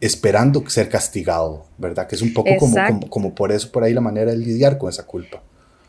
[0.00, 2.06] esperando ser castigado, ¿verdad?
[2.06, 4.76] Que es un poco como, como, como por eso, por ahí la manera de lidiar
[4.76, 5.42] con esa culpa.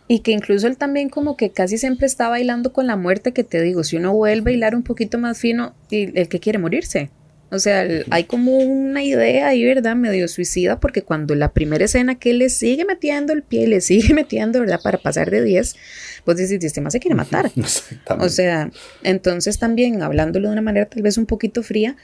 [0.08, 3.44] Y que incluso él también como que casi siempre está bailando con la muerte, que
[3.44, 6.60] te digo, si uno vuelve a bailar un poquito más fino, y el que quiere
[6.60, 7.10] morirse.
[7.56, 9.96] O sea, hay como una idea ahí, ¿verdad?
[9.96, 13.82] Medio suicida, porque cuando la primera escena que él le sigue metiendo el pie, le
[13.82, 14.80] sigue metiendo, ¿verdad?
[14.84, 15.76] Para pasar de 10,
[16.26, 17.52] pues dices, este más se quiere matar.
[18.20, 18.72] O sea,
[19.04, 21.96] entonces también, hablándolo de una manera tal vez un poquito fría,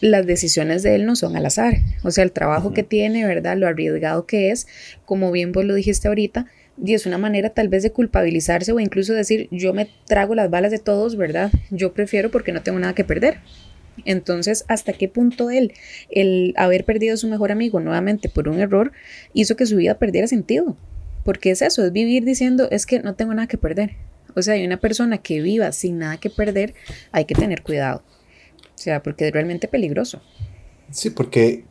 [0.00, 1.74] las decisiones de él no son al azar.
[2.02, 3.56] O sea, el trabajo que tiene, ¿verdad?
[3.56, 4.66] Lo arriesgado que es,
[5.04, 6.46] como bien vos lo dijiste ahorita,
[6.82, 10.50] y es una manera tal vez de culpabilizarse o incluso decir yo me trago las
[10.50, 11.52] balas de todos, ¿verdad?
[11.70, 13.38] Yo prefiero porque no tengo nada que perder.
[14.04, 15.72] Entonces, ¿hasta qué punto él,
[16.10, 18.92] el haber perdido a su mejor amigo nuevamente por un error,
[19.32, 20.76] hizo que su vida perdiera sentido?
[21.24, 23.92] Porque es eso, es vivir diciendo, es que no tengo nada que perder.
[24.34, 26.74] O sea, hay una persona que viva sin nada que perder,
[27.12, 28.02] hay que tener cuidado.
[28.74, 30.20] O sea, porque es realmente peligroso.
[30.90, 31.64] Sí, porque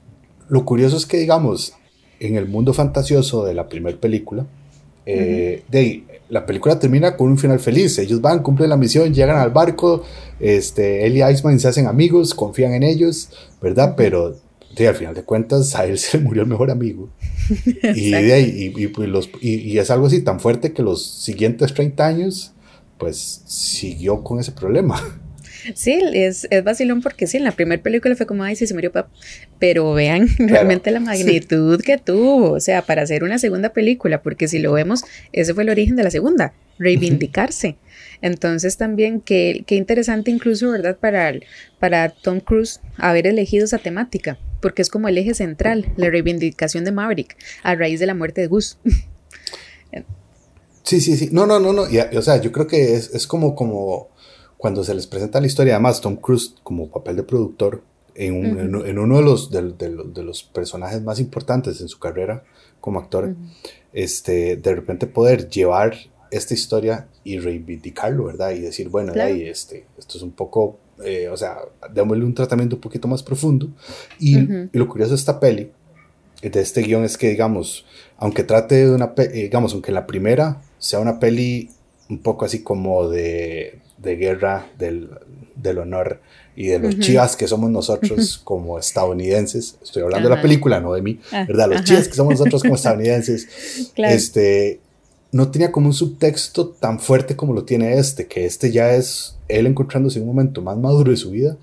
[0.49, 1.75] lo curioso es que, digamos,
[2.19, 4.47] en el mundo fantasioso de la primera película,
[5.05, 7.97] eh, de la película termina con un final feliz.
[7.99, 10.03] Ellos van, cumplen la misión, llegan al barco.
[10.39, 13.29] Este, él y Iceman se hacen amigos, confían en ellos,
[13.61, 13.93] ¿verdad?
[13.95, 14.35] Pero
[14.75, 17.09] de, al final de cuentas a él se le murió el mejor amigo.
[17.95, 21.73] y, de ahí, y, pues, los, y, es algo así tan fuerte que los siguientes
[21.73, 22.53] 30 años,
[22.97, 25.01] pues siguió con ese problema.
[25.75, 28.73] Sí, es, es vacilón porque sí, en la primera película fue como, ay, sí, se
[28.73, 29.09] murió papá.
[29.59, 34.47] Pero vean realmente la magnitud que tuvo, o sea, para hacer una segunda película, porque
[34.47, 37.77] si lo vemos, ese fue el origen de la segunda, reivindicarse.
[38.21, 40.97] Entonces también, qué, qué interesante incluso, ¿verdad?
[40.97, 41.33] Para,
[41.79, 46.85] para Tom Cruise haber elegido esa temática, porque es como el eje central, la reivindicación
[46.85, 48.77] de Maverick, a raíz de la muerte de Gus.
[50.83, 51.29] Sí, sí, sí.
[51.31, 51.83] No, no, no, no.
[51.83, 54.09] o sea, yo creo que es, es como, como
[54.63, 57.83] cuando se les presenta la historia, además Tom Cruise como papel de productor,
[58.15, 62.45] en, en, uno de los, de, de, los personajes más importantes en su carrera
[62.79, 63.35] como actor,
[63.91, 65.97] este, de repente poder llevar
[66.31, 68.51] esta historia y reivindicarlo, ¿verdad?
[68.51, 71.57] Y decir, bueno, este, esto es un poco, eh, o sea,
[71.93, 73.67] démosle un tratamiento un poquito más profundo.
[74.17, 75.71] Y, y, lo curioso de esta peli,
[76.41, 80.61] de este guion, es que, digamos, aunque trate de una, eh, digamos, aunque la primera
[80.77, 81.69] sea una peli
[82.13, 85.09] un poco así como de de guerra del,
[85.55, 86.19] del honor
[86.55, 89.77] y de los chivas que somos nosotros como estadounidenses.
[89.81, 91.69] Estoy hablando de la película, no de mí, ah, ¿verdad?
[91.69, 93.47] Los chivas que somos nosotros como estadounidenses.
[93.97, 94.79] Este,
[95.31, 99.35] no tenía como un subtexto tan fuerte como lo tiene este, que este ya es
[99.47, 101.57] él encontrándose en un momento más maduro de su vida.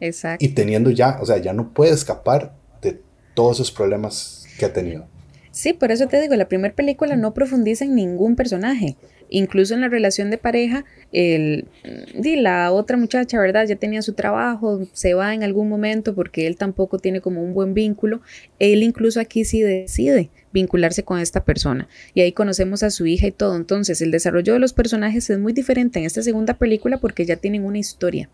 [0.00, 0.44] Exacto.
[0.44, 3.00] Y teniendo ya, o sea, ya no puede escapar de
[3.34, 5.06] todos esos problemas que ha tenido.
[5.52, 8.96] Sí, por eso te digo, la primera película no profundiza en ningún personaje.
[9.34, 11.66] Incluso en la relación de pareja, el,
[12.14, 13.66] la otra muchacha, ¿verdad?
[13.66, 17.54] Ya tenía su trabajo, se va en algún momento porque él tampoco tiene como un
[17.54, 18.20] buen vínculo.
[18.58, 21.88] Él incluso aquí sí decide vincularse con esta persona.
[22.12, 23.56] Y ahí conocemos a su hija y todo.
[23.56, 27.36] Entonces, el desarrollo de los personajes es muy diferente en esta segunda película porque ya
[27.36, 28.28] tienen una historia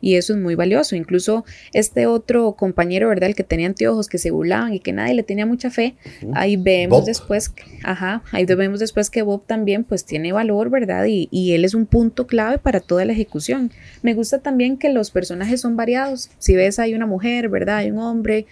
[0.00, 0.96] y eso es muy valioso.
[0.96, 3.30] Incluso este otro compañero, ¿verdad?
[3.30, 5.94] El que tenía anteojos, que se burlaban y que nadie le tenía mucha fe,
[6.34, 11.06] ahí vemos después, ajá, ahí vemos después que Bob también pues tiene valor, ¿verdad?
[11.06, 13.70] Y, y, él es un punto clave para toda la ejecución.
[14.02, 16.30] Me gusta también que los personajes son variados.
[16.38, 17.78] Si ves, hay una mujer, ¿verdad?
[17.78, 18.46] Hay un hombre,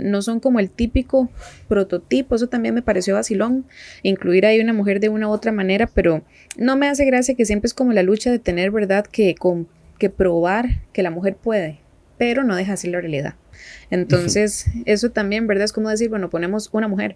[0.00, 1.30] no son como el típico
[1.68, 3.64] prototipo, eso también me pareció vacilón,
[4.02, 6.22] incluir ahí una mujer de una u otra manera, pero
[6.56, 9.06] no me hace gracia que siempre es como la lucha de tener, ¿verdad?
[9.06, 9.68] Que con
[10.00, 11.78] que probar que la mujer puede,
[12.18, 13.36] pero no deja así la realidad.
[13.90, 15.66] Entonces, eso también, ¿verdad?
[15.66, 17.14] Es como decir, bueno, ponemos una mujer.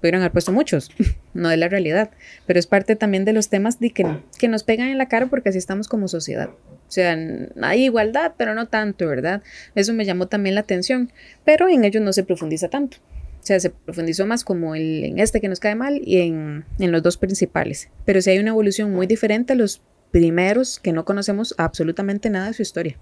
[0.00, 0.90] Pudieron haber puesto muchos,
[1.34, 2.10] no de la realidad,
[2.46, 4.06] pero es parte también de los temas de que,
[4.38, 6.50] que nos pegan en la cara porque así estamos como sociedad.
[6.88, 7.18] O sea,
[7.62, 9.42] hay igualdad, pero no tanto, ¿verdad?
[9.74, 11.10] Eso me llamó también la atención,
[11.44, 12.98] pero en ellos no se profundiza tanto.
[13.42, 16.64] O sea, se profundizó más como el, en este que nos cae mal y en,
[16.78, 17.90] en los dos principales.
[18.04, 22.48] Pero sí hay una evolución muy diferente a los primeros que no conocemos absolutamente nada
[22.48, 22.98] de su historia.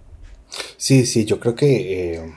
[0.77, 2.15] Sí, sí, yo creo que...
[2.15, 2.35] Eh,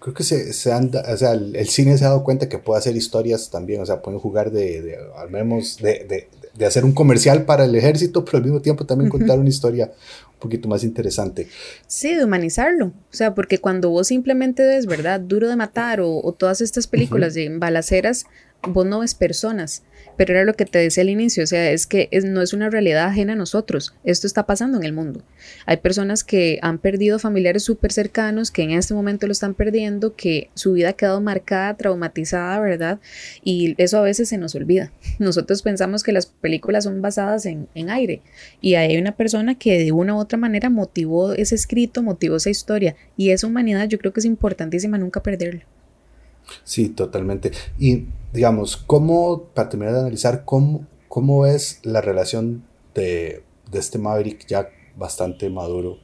[0.00, 2.78] creo que se, se anda, o sea, el, cine se ha dado cuenta que puede
[2.78, 6.84] hacer historias también, o sea, pueden jugar de, de al menos, de, de, de, hacer
[6.84, 9.92] un comercial para el ejército, pero al mismo tiempo también contar una historia
[10.34, 11.48] un poquito más interesante.
[11.86, 15.20] Sí, de humanizarlo, o sea, porque cuando vos simplemente ves, ¿verdad?
[15.20, 18.26] Duro de matar o, o todas estas películas de balaceras,
[18.62, 19.82] vos no ves personas,
[20.16, 22.70] pero era lo que te decía al inicio, o sea, es que no es una
[22.70, 25.22] realidad ajena a nosotros, esto está pasando en el mundo.
[25.64, 30.16] Hay personas que han perdido familiares súper cercanos, que en este momento lo están perdiendo,
[30.16, 33.00] que su vida ha quedado marcada, traumatizada, ¿verdad?
[33.44, 34.92] Y eso a veces se nos olvida.
[35.18, 38.22] Nosotros pensamos que las películas son basadas en, en aire
[38.60, 42.50] y hay una persona que de una u otra manera motivó ese escrito, motivó esa
[42.50, 45.64] historia y esa humanidad yo creo que es importantísima nunca perderla.
[46.64, 47.52] Sí, totalmente.
[47.78, 53.98] Y digamos, ¿cómo, para terminar de analizar, cómo, cómo es la relación de, de este
[53.98, 55.98] Maverick ya bastante maduro,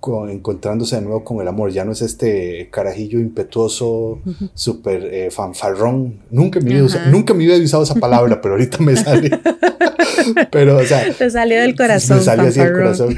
[0.00, 1.70] con, encontrándose de nuevo con el amor?
[1.70, 4.20] Ya no es este carajillo impetuoso,
[4.54, 6.22] súper eh, fanfarrón.
[6.30, 9.30] Nunca me, había nunca me había usado esa palabra, pero ahorita me sale.
[10.50, 11.12] Pero, o sea.
[11.12, 12.18] Te salió del corazón.
[12.18, 13.16] Me salió así del corazón.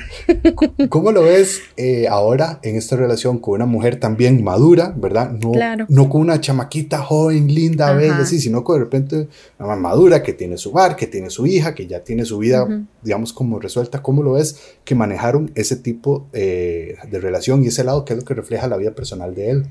[0.88, 5.30] ¿Cómo lo ves eh, ahora en esta relación con una mujer también madura, verdad?
[5.32, 5.52] No,
[5.88, 10.32] no con una chamaquita joven, linda, bella, así, sino con de repente una madura que
[10.32, 12.66] tiene su bar, que tiene su hija, que ya tiene su vida,
[13.02, 14.02] digamos, como resuelta.
[14.02, 18.20] ¿Cómo lo ves que manejaron ese tipo eh, de relación y ese lado que es
[18.20, 19.66] lo que refleja la vida personal de él?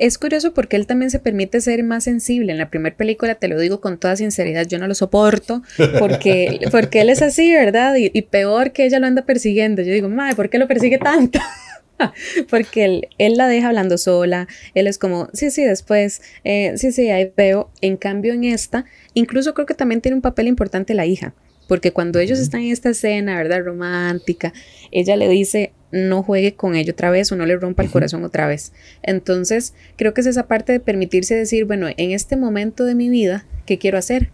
[0.00, 2.52] Es curioso porque él también se permite ser más sensible.
[2.52, 5.62] En la primera película, te lo digo con toda sinceridad, yo no lo soporto
[5.98, 7.94] porque, porque él es así, ¿verdad?
[7.98, 9.82] Y, peor que ella lo anda persiguiendo.
[9.82, 11.38] Yo digo, madre, ¿por qué lo persigue tanto?
[12.50, 16.92] porque él, él, la deja hablando sola, él es como, sí, sí, después, eh, sí,
[16.92, 17.70] sí, ahí veo.
[17.82, 21.34] En cambio, en esta, incluso creo que también tiene un papel importante la hija,
[21.68, 23.62] porque cuando ellos están en esta escena, ¿verdad?
[23.66, 24.54] Romántica,
[24.92, 28.24] ella le dice, no juegue con ello otra vez o no le rompa el corazón
[28.24, 28.72] otra vez.
[29.02, 33.08] Entonces, creo que es esa parte de permitirse decir, bueno, en este momento de mi
[33.08, 34.30] vida, ¿qué quiero hacer?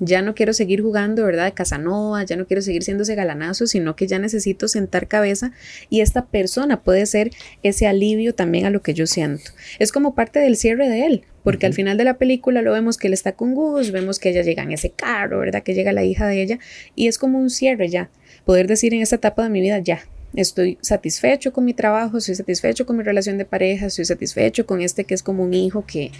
[0.00, 1.44] Ya no quiero seguir jugando, ¿verdad?
[1.44, 5.52] De Casanova, ya no quiero seguir siendo ese galanazo, sino que ya necesito sentar cabeza
[5.88, 7.30] y esta persona puede ser
[7.62, 9.52] ese alivio también a lo que yo siento.
[9.78, 12.96] Es como parte del cierre de él, porque al final de la película lo vemos
[12.98, 15.62] que él está con Gus, vemos que ella llega en ese carro, ¿verdad?
[15.62, 16.58] Que llega la hija de ella
[16.96, 18.10] y es como un cierre ya.
[18.44, 20.00] Poder decir en esta etapa de mi vida, ya,
[20.36, 24.80] estoy satisfecho con mi trabajo, estoy satisfecho con mi relación de pareja, estoy satisfecho con
[24.80, 26.10] este que es como un hijo que,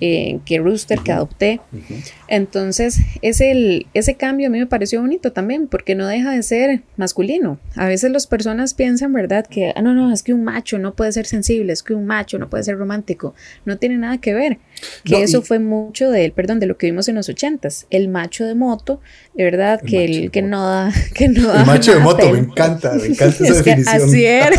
[0.00, 1.60] eh, que Rooster, que adopté.
[2.28, 6.82] Entonces, el, ese cambio a mí me pareció bonito también, porque no deja de ser
[6.96, 7.58] masculino.
[7.76, 10.94] A veces las personas piensan, ¿verdad?, que, ah, no, no, es que un macho no
[10.94, 13.34] puede ser sensible, es que un macho no puede ser romántico.
[13.64, 14.58] No tiene nada que ver.
[15.04, 17.86] Que eso fue mucho de él, perdón, de lo que vimos en los ochentas.
[17.90, 19.00] El macho de moto,
[19.34, 20.92] de verdad, que, el, que no da...
[21.14, 24.02] Que no el macho de moto, me encanta, me encanta esa definición.
[24.02, 24.56] así era.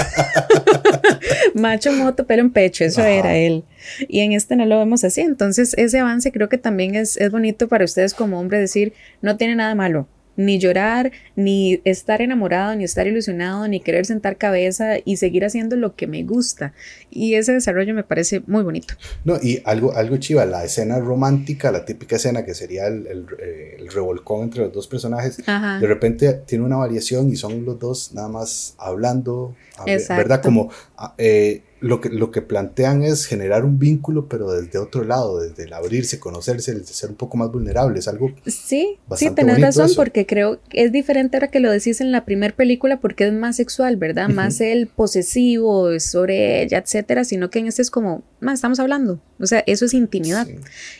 [1.54, 3.64] macho, moto, pelo en pecho, eso era él.
[4.08, 5.22] Y en este no lo vemos así.
[5.22, 9.38] Entonces, ese avance creo que también es, es bonito para ustedes como hombre decir, no
[9.38, 14.96] tiene nada malo ni llorar, ni estar enamorado, ni estar ilusionado, ni querer sentar cabeza
[15.04, 16.74] y seguir haciendo lo que me gusta.
[17.10, 18.96] Y ese desarrollo me parece muy bonito.
[19.24, 23.26] No, y algo, algo chiva, la escena romántica, la típica escena que sería el, el,
[23.40, 27.80] eh, el revolcón entre los dos personajes, de repente tiene una variación y son los
[27.80, 30.42] dos nada más hablando, ¿verdad?
[30.42, 30.72] Como...
[30.98, 35.40] Ah, eh, lo que, lo que plantean es generar un vínculo, pero desde otro lado,
[35.40, 38.00] desde el abrirse, conocerse, el ser un poco más vulnerable.
[38.00, 38.32] Es algo.
[38.48, 42.26] Sí, sí, tenés razón, porque creo que es diferente ahora que lo decís en la
[42.26, 44.30] primera película, porque es más sexual, ¿verdad?
[44.30, 49.20] Más el posesivo sobre ella, etcétera, sino que en este es como, más estamos hablando.
[49.40, 50.48] O sea, eso es intimidad.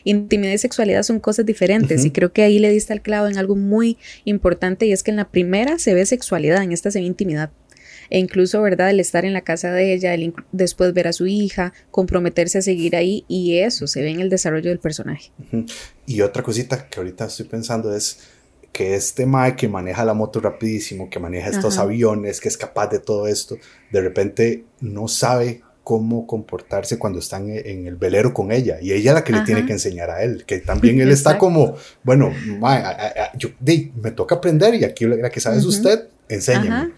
[0.04, 3.40] Intimidad y sexualidad son cosas diferentes, y creo que ahí le diste al clavo en
[3.40, 7.00] algo muy importante, y es que en la primera se ve sexualidad, en esta se
[7.00, 7.50] ve intimidad
[8.10, 8.90] e incluso, ¿verdad?
[8.90, 12.62] El estar en la casa de ella, el después ver a su hija, comprometerse a
[12.62, 15.32] seguir ahí y eso se ve en el desarrollo del personaje.
[16.06, 18.20] Y otra cosita que ahorita estoy pensando es
[18.72, 22.88] que este Mae que maneja la moto rapidísimo, que maneja estos aviones, que es capaz
[22.88, 23.58] de todo esto,
[23.90, 29.14] de repente no sabe cómo comportarse cuando están en el velero con ella y ella
[29.14, 32.84] la que le tiene que enseñar a él, que también él está como, bueno, mae,
[33.38, 33.50] yo,
[34.02, 36.92] me toca aprender y aquí la que sabe es usted, enséñeme.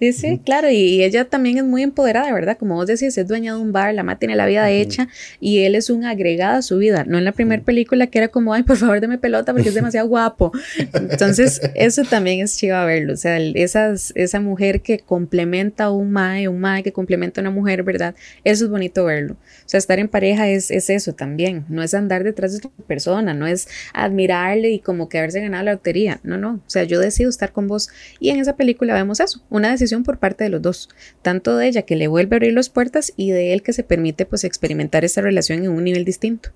[0.00, 2.56] Sí, sí, claro, y, ella también es muy empoderada, ¿verdad?
[2.56, 5.08] Como vos decís, es dueña de un bar, la mamá tiene la vida hecha
[5.40, 8.28] y él es un agregado a su vida, no en la primera película que era
[8.28, 10.52] como, ay, por favor, deme pelota porque es demasiado guapo.
[10.92, 16.12] Entonces, eso también es chido verlo, o sea, esas, esa mujer que complementa a un
[16.12, 18.14] mae, un mae que complementa a una mujer, ¿verdad?
[18.44, 19.34] Eso es bonito verlo.
[19.34, 22.70] O sea, estar en pareja es, es eso también, no es andar detrás de otra
[22.86, 26.84] persona, no es admirarle y como que haberse ganado la lotería, no, no, o sea,
[26.84, 27.88] yo decido estar con vos
[28.20, 30.88] y en esa película vemos eso, una decisión por parte de los dos,
[31.22, 33.82] tanto de ella que le vuelve a abrir las puertas y de él que se
[33.82, 36.50] permite pues experimentar esta relación en un nivel distinto.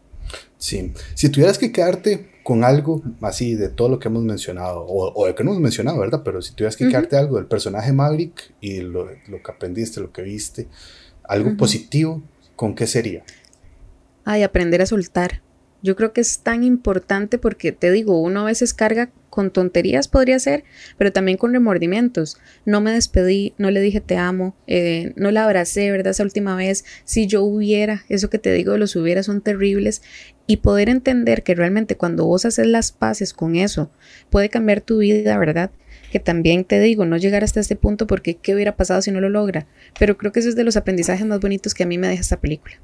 [0.59, 5.27] Sí, si tuvieras que quedarte con algo así de todo lo que hemos mencionado, o,
[5.27, 6.23] de que no hemos mencionado, ¿verdad?
[6.25, 10.13] Pero si tuvieras que quedarte algo del personaje Maverick y lo, lo, que aprendiste, lo
[10.13, 10.69] que viste,
[11.25, 12.23] algo positivo,
[12.57, 13.25] ¿con qué sería?
[14.25, 15.43] Ay, aprender a soltar.
[15.83, 20.09] Yo creo que es tan importante porque te digo, uno a veces carga con tonterías
[20.09, 20.63] podría ser,
[20.99, 22.37] pero también con remordimientos.
[22.67, 26.11] No me despedí, no le dije te amo, eh, no la abracé, ¿verdad?
[26.11, 30.03] Esa última vez, si yo hubiera, eso que te digo los hubiera son terribles,
[30.47, 33.91] y poder entender que realmente cuando vos haces las paces con eso,
[34.29, 35.71] puede cambiar tu vida, ¿verdad?
[36.11, 39.21] Que también te digo, no llegar hasta este punto porque qué hubiera pasado si no
[39.21, 39.67] lo logra,
[39.99, 42.21] pero creo que ese es de los aprendizajes más bonitos que a mí me deja
[42.21, 42.77] esta película.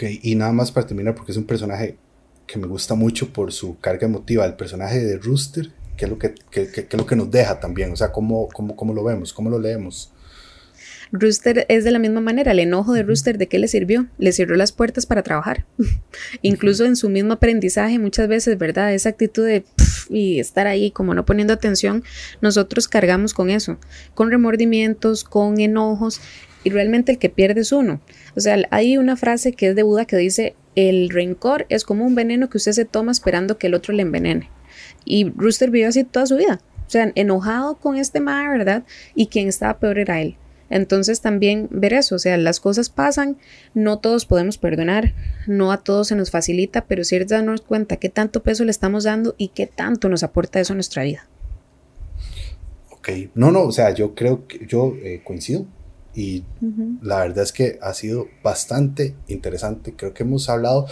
[0.00, 1.98] Ok, y nada más para terminar, porque es un personaje
[2.46, 6.18] que me gusta mucho por su carga emotiva, el personaje de Rooster, que es lo
[6.18, 9.04] que, que, que, es lo que nos deja también, o sea, cómo, cómo, cómo lo
[9.04, 10.10] vemos, cómo lo leemos.
[11.12, 14.06] Rooster es de la misma manera, el enojo de Rooster, ¿de qué le sirvió?
[14.16, 15.66] Le sirvió las puertas para trabajar.
[16.40, 18.94] Incluso en su mismo aprendizaje, muchas veces, ¿verdad?
[18.94, 19.66] Esa actitud de
[20.08, 22.04] y estar ahí como no poniendo atención,
[22.40, 23.78] nosotros cargamos con eso,
[24.14, 26.20] con remordimientos, con enojos,
[26.64, 28.00] y realmente el que pierde es uno.
[28.36, 32.04] O sea, hay una frase que es de Buda que dice, el rencor es como
[32.04, 34.48] un veneno que usted se toma esperando que el otro le envenene.
[35.04, 36.60] Y Rooster vivió así toda su vida.
[36.86, 38.84] O sea, enojado con este ma, ¿verdad?
[39.14, 40.36] Y quien estaba peor era él.
[40.70, 43.36] Entonces también ver eso, o sea, las cosas pasan,
[43.74, 45.14] no todos podemos perdonar,
[45.48, 49.02] no a todos se nos facilita, pero sí darnos cuenta qué tanto peso le estamos
[49.02, 51.26] dando y qué tanto nos aporta eso a nuestra vida.
[52.92, 55.66] Ok, no, no, o sea, yo creo que yo eh, coincido
[56.14, 56.44] y
[57.02, 59.94] la verdad es que ha sido bastante interesante.
[59.96, 60.86] Creo que hemos hablado,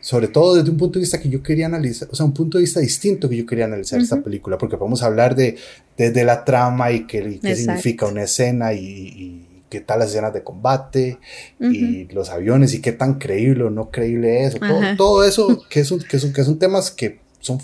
[0.00, 2.58] sobre todo desde un punto de vista que yo quería analizar, o sea, un punto
[2.58, 5.56] de vista distinto que yo quería analizar esta película, porque a hablar de
[5.96, 10.42] desde la trama y qué, qué significa una escena y, qué tal las escenas de
[10.42, 11.18] combate
[11.58, 15.82] y los aviones y qué tan creíble o no creíble es, todo, todo, eso que,
[15.82, 17.58] son, que, son, que son temas que son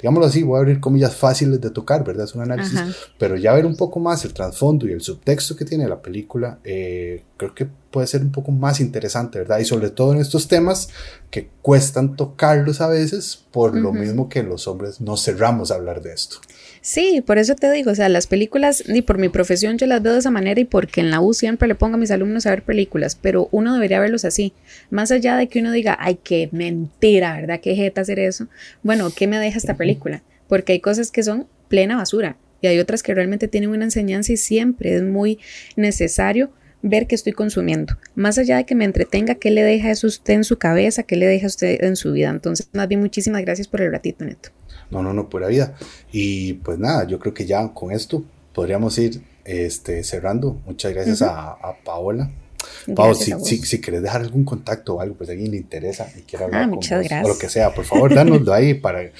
[0.00, 2.24] digámoslo así, voy a abrir comillas fáciles de tocar, ¿verdad?
[2.24, 2.80] Es un análisis,
[3.18, 6.58] pero ya ver un poco más el trasfondo y el subtexto que tiene la película,
[6.64, 9.58] eh, creo que puede ser un poco más interesante, ¿verdad?
[9.58, 10.90] Y sobre todo en estos temas
[11.30, 16.02] que cuestan tocarlos a veces, por lo mismo que los hombres nos cerramos a hablar
[16.02, 16.36] de esto.
[16.82, 20.02] Sí, por eso te digo, o sea, las películas, ni por mi profesión yo las
[20.02, 22.46] veo de esa manera y porque en la U siempre le pongo a mis alumnos
[22.46, 24.54] a ver películas, pero uno debería verlos así.
[24.88, 27.60] Más allá de que uno diga, ay, qué mentira, ¿verdad?
[27.60, 28.46] Qué jeta hacer eso.
[28.82, 30.22] Bueno, ¿qué me deja esta película?
[30.48, 34.32] Porque hay cosas que son plena basura y hay otras que realmente tienen una enseñanza
[34.32, 35.38] y siempre es muy
[35.76, 36.50] necesario
[36.82, 37.96] ver qué estoy consumiendo.
[38.14, 41.16] Más allá de que me entretenga, qué le deja eso usted en su cabeza, qué
[41.16, 42.30] le deja usted en su vida.
[42.30, 44.50] Entonces, más bien, muchísimas gracias por el ratito, Neto.
[44.90, 45.74] No, no, no, pura vida.
[46.12, 50.60] Y pues nada, yo creo que ya con esto podríamos ir este, cerrando.
[50.66, 52.30] Muchas gracias a, Paola
[52.94, 56.08] Pau, si, si, si, querés dejar algún contacto o algo, pues a alguien le interesa
[56.16, 57.24] y quiera hablar Ah, con muchas vos, gracias.
[57.24, 59.10] o lo que sea, por favor, dánoslo ahí para,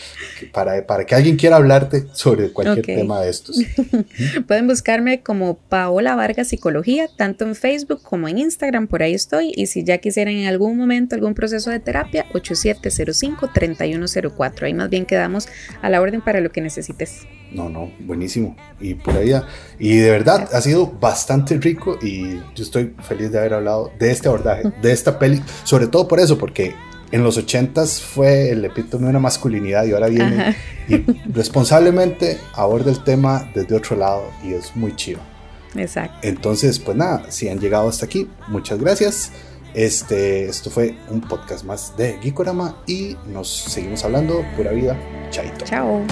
[0.53, 3.59] para, para que alguien quiera hablarte sobre cualquier tema de estos.
[4.47, 9.53] Pueden buscarme como Paola Vargas Psicología, tanto en Facebook como en Instagram, por ahí estoy.
[9.55, 14.63] Y si ya quisieran en algún momento algún proceso de terapia, 8705-3104.
[14.63, 15.49] Ahí más bien quedamos
[15.83, 17.27] a la orden para lo que necesites.
[17.53, 18.57] No, no, buenísimo.
[18.81, 19.33] Y por ahí,
[19.79, 24.11] y de verdad ha sido bastante rico y yo estoy feliz de haber hablado de
[24.11, 26.75] este abordaje, de esta peli, sobre todo por eso, porque
[27.11, 30.57] en los ochentas fue el epítome de una masculinidad y ahora viene Ajá.
[30.89, 35.19] y responsablemente aborda el tema desde otro lado y es muy chido.
[35.75, 36.19] Exacto.
[36.23, 39.33] Entonces, pues nada, si han llegado hasta aquí, muchas gracias.
[39.75, 44.45] Este, esto fue un podcast más de Geekorama y nos seguimos hablando.
[44.57, 44.99] Pura vida.
[45.31, 45.65] Chaito.
[45.65, 46.03] Chao.